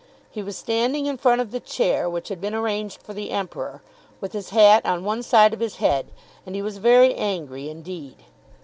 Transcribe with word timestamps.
He 0.31 0.41
was 0.41 0.57
standing 0.57 1.05
in 1.05 1.19
front 1.19 1.41
of 1.41 1.51
the 1.51 1.59
chair 1.59 2.09
which 2.09 2.29
had 2.29 2.41
been 2.41 2.55
arranged 2.55 3.03
for 3.03 3.13
the 3.13 3.29
Emperor, 3.29 3.83
with 4.19 4.33
his 4.33 4.49
hat 4.49 4.83
on 4.83 5.03
one 5.03 5.21
side 5.21 5.53
of 5.53 5.59
his 5.59 5.75
head, 5.75 6.07
and 6.43 6.55
he 6.55 6.61
was 6.63 6.77
very 6.79 7.13
angry 7.13 7.69
indeed. 7.69 8.15